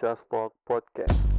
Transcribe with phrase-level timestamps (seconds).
[0.00, 1.33] Just Talk Podcast.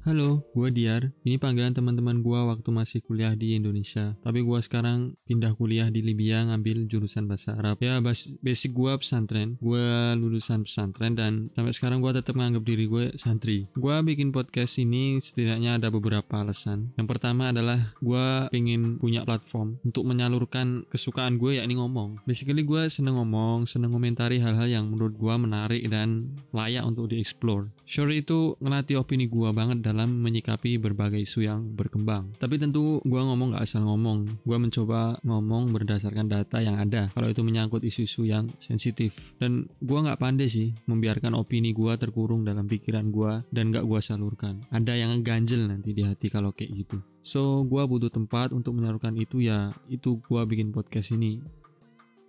[0.00, 1.12] Halo, gue Diar.
[1.28, 4.16] Ini panggilan teman-teman gue waktu masih kuliah di Indonesia.
[4.24, 7.76] Tapi gue sekarang pindah kuliah di Libya ngambil jurusan bahasa Arab.
[7.84, 9.60] Ya, bas basic gue pesantren.
[9.60, 13.60] Gue lulusan pesantren dan sampai sekarang gue tetap menganggap diri gue santri.
[13.76, 16.96] Gue bikin podcast ini setidaknya ada beberapa alasan.
[16.96, 22.24] Yang pertama adalah gue pengen punya platform untuk menyalurkan kesukaan gue yakni ngomong.
[22.24, 27.68] Basically gue seneng ngomong, seneng komentari hal-hal yang menurut gue menarik dan layak untuk dieksplor.
[27.84, 32.30] Sure itu ngelatih opini gue banget dalam menyikapi berbagai isu yang berkembang.
[32.38, 34.46] Tapi tentu gue ngomong gak asal ngomong.
[34.46, 37.10] Gue mencoba ngomong berdasarkan data yang ada.
[37.10, 39.34] Kalau itu menyangkut isu-isu yang sensitif.
[39.42, 44.00] Dan gue gak pandai sih membiarkan opini gue terkurung dalam pikiran gue dan gak gue
[44.00, 44.62] salurkan.
[44.70, 47.02] Ada yang ganjel nanti di hati kalau kayak gitu.
[47.20, 51.59] So, gue butuh tempat untuk menyalurkan itu ya, itu gue bikin podcast ini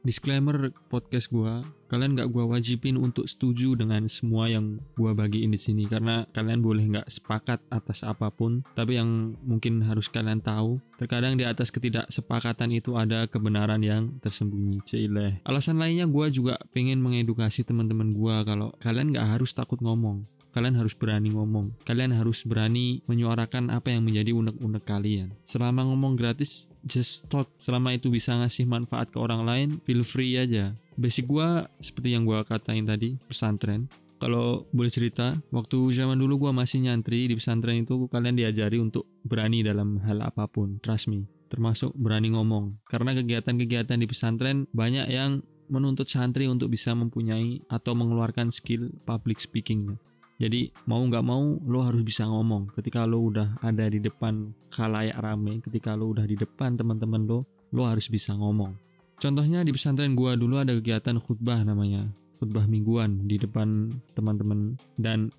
[0.01, 5.59] disclaimer podcast gue kalian gak gue wajibin untuk setuju dengan semua yang gue bagiin di
[5.59, 10.79] sini karena kalian boleh nggak sepakat atas apa pun tapi yang mungkin harus kalian tahu
[10.95, 17.03] terkadang di atas ketidaksepakatan itu ada kebenaran yang tersembunyi cileh alasan lainnya gue juga pengen
[17.03, 21.73] mengedukasi teman-teman gue kalau kalian gak harus takut ngomong kalian harus berani ngomong.
[21.87, 25.33] Kalian harus berani menyuarakan apa yang menjadi unek-unek kalian.
[25.47, 27.49] Selama ngomong gratis, just talk.
[27.57, 30.75] Selama itu bisa ngasih manfaat ke orang lain, feel free aja.
[30.99, 33.87] Basic gua seperti yang gua katain tadi, pesantren.
[34.21, 39.09] Kalau boleh cerita, waktu zaman dulu gua masih nyantri di pesantren itu kalian diajari untuk
[39.25, 41.25] berani dalam hal apa pun, trust me.
[41.49, 42.85] Termasuk berani ngomong.
[42.85, 45.41] Karena kegiatan-kegiatan di pesantren banyak yang
[45.71, 49.95] menuntut santri untuk bisa mempunyai atau mengeluarkan skill public speakingnya.
[50.41, 52.73] Jadi mau nggak mau lo harus bisa ngomong.
[52.73, 57.45] Ketika lo udah ada di depan khalayak rame, ketika lo udah di depan teman-teman lo,
[57.69, 58.73] lo harus bisa ngomong.
[59.21, 62.09] Contohnya di pesantren gua dulu ada kegiatan khutbah namanya,
[62.41, 65.29] khutbah mingguan di depan teman-teman dan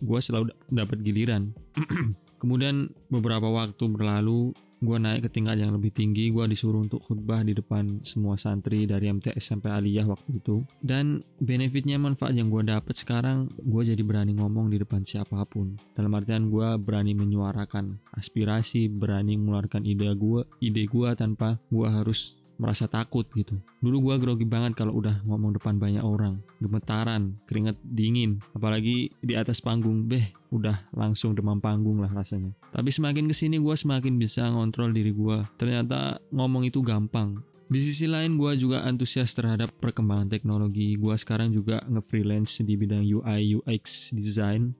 [0.00, 1.52] gua selalu dapat giliran.
[2.40, 7.42] Kemudian beberapa waktu berlalu, gue naik ke tingkat yang lebih tinggi gue disuruh untuk khutbah
[7.42, 10.62] di depan semua santri dari MTS sampai aliyah waktu itu.
[10.78, 15.74] Dan benefitnya manfaat yang gue dapat sekarang gue jadi berani ngomong di depan siapa pun.
[15.98, 22.45] Dalam artian gue berani menyuarakan aspirasi berani mengeluarkan ide gue ide gue tanpa gue harus
[22.56, 23.56] merasa takut gitu.
[23.84, 29.36] Dulu gue grogi banget kalau udah ngomong depan banyak orang, gemetaran, keringet dingin, apalagi di
[29.36, 32.52] atas panggung, beh, udah langsung demam panggung lah rasanya.
[32.72, 35.38] Tapi semakin ke sini gue semakin bisa ngontrol diri gue.
[35.60, 37.40] Ternyata ngomong itu gampang.
[37.66, 40.94] Di sisi lain gue juga antusias terhadap perkembangan teknologi.
[40.94, 44.70] Gue sekarang juga nge-freelance di bidang UI UX design.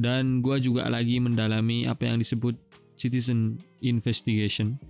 [0.00, 2.56] Dan gue juga lagi mendalami apa yang disebut
[2.96, 4.80] citizen investigation.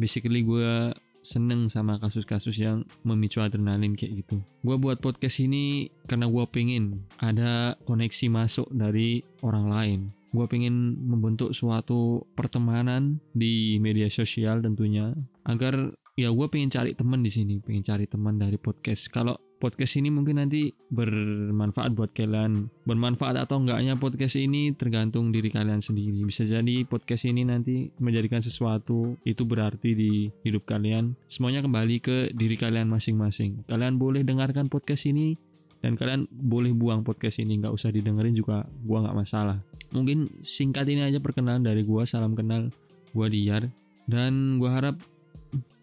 [0.00, 0.96] Basically gue
[1.28, 4.40] seneng sama kasus-kasus yang memicu adrenalin kayak gitu.
[4.64, 10.00] Gue buat podcast ini karena gue pengen ada koneksi masuk dari orang lain.
[10.32, 15.12] Gue pengen membentuk suatu pertemanan di media sosial tentunya
[15.44, 19.12] agar ya gue pengen cari teman di sini, pengen cari teman dari podcast.
[19.12, 22.70] Kalau podcast ini mungkin nanti bermanfaat buat kalian.
[22.86, 26.22] Bermanfaat atau enggaknya podcast ini tergantung diri kalian sendiri.
[26.24, 30.12] Bisa jadi podcast ini nanti menjadikan sesuatu itu berarti di
[30.46, 31.18] hidup kalian.
[31.26, 33.66] Semuanya kembali ke diri kalian masing-masing.
[33.66, 35.34] Kalian boleh dengarkan podcast ini
[35.78, 39.62] dan kalian boleh buang podcast ini nggak usah didengerin juga gua nggak masalah
[39.94, 42.74] mungkin singkat ini aja perkenalan dari gua salam kenal
[43.14, 43.70] gua Diar
[44.10, 44.98] dan gua harap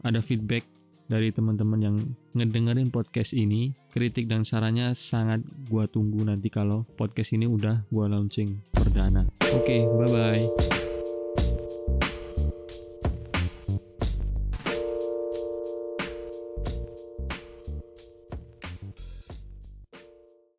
[0.04, 0.68] ada feedback
[1.06, 1.98] dari teman-teman yang
[2.34, 3.74] ngedengerin podcast ini.
[3.94, 9.26] Kritik dan sarannya sangat gua tunggu nanti kalau podcast ini udah gua launching perdana.
[9.56, 10.85] Oke, okay, bye-bye.